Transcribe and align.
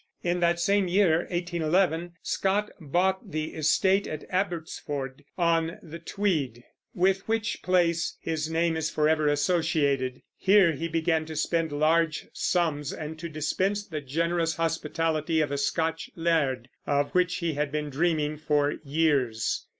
In 0.23 0.39
that 0.39 0.59
same 0.59 0.87
year, 0.87 1.27
1811, 1.29 2.13
Scott 2.23 2.71
bought 2.79 3.29
the 3.29 3.53
estate 3.53 4.07
of 4.07 4.25
Abbotsford, 4.31 5.23
on 5.37 5.77
the 5.83 5.99
Tweed, 5.99 6.63
with 6.95 7.27
which 7.27 7.61
place 7.61 8.17
his 8.19 8.49
name 8.49 8.75
is 8.75 8.89
forever 8.89 9.27
associated. 9.27 10.23
Here 10.35 10.71
he 10.73 10.87
began 10.87 11.25
to 11.27 11.35
spend 11.35 11.71
large 11.71 12.25
sums, 12.33 12.91
and 12.91 13.19
to 13.19 13.29
dispense 13.29 13.85
the 13.85 14.01
generous 14.01 14.55
hospitality 14.55 15.39
of 15.39 15.51
a 15.51 15.57
Scotch 15.59 16.09
laird, 16.15 16.69
of 16.87 17.11
which 17.11 17.35
he 17.35 17.53
had 17.53 17.71
been 17.71 17.91
dreaming 17.91 18.37
for 18.37 18.77
years. 18.83 19.67